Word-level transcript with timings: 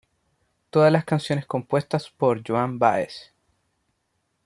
Todas 0.71 0.91
las 0.91 1.05
canciones 1.05 1.45
compuestas 1.45 2.09
por 2.09 2.41
Joan 2.43 2.79
Baez. 2.79 3.35